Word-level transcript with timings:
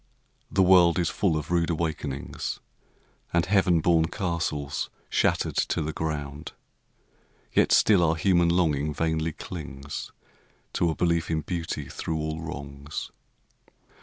The 0.49 0.63
world 0.63 0.97
is 0.97 1.09
full 1.11 1.37
of 1.37 1.51
rude 1.51 1.69
awakenings 1.69 2.59
And 3.31 3.45
heaven 3.45 3.81
born 3.81 4.07
castles 4.07 4.89
shattered 5.11 5.55
to 5.57 5.83
the 5.83 5.93
ground, 5.93 6.53
Yet 7.53 7.71
still 7.71 8.01
our 8.01 8.15
human 8.15 8.49
longing 8.49 8.95
vainly 8.95 9.31
clings 9.33 10.11
To 10.73 10.89
a 10.89 10.95
belief 10.95 11.29
in 11.29 11.41
beauty 11.41 11.85
through 11.87 12.17
all 12.17 12.41
wrongs. 12.41 13.11